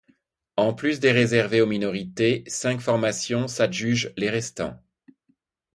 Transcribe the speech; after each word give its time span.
En 0.57 0.73
plus 0.73 0.99
des 0.99 1.11
réservés 1.11 1.61
aux 1.61 1.67
minorités, 1.67 2.43
cinq 2.47 2.79
formations 2.81 3.47
s'adjugent 3.47 4.11
les 4.17 4.31
restant. 4.31 4.81